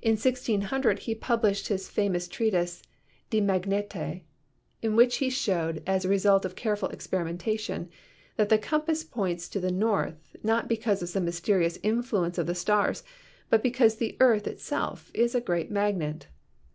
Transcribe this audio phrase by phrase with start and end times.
[0.00, 2.82] In 1600 he published his famous treatise,
[3.28, 4.22] "De Mag nete,"
[4.80, 7.90] in which he showed as the result of careful experi mentation"
[8.36, 10.84] that the compass points to the north, not be Early Chinese Compass.
[10.84, 13.02] cause of some mysterious influence of the stars
[13.50, 16.28] but because the earth is itself a great magnet.